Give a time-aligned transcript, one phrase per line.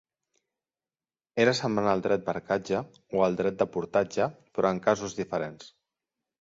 [1.43, 2.81] Era semblant al dret barcatge
[3.19, 5.73] o al dret de portatge, però en casos diferents.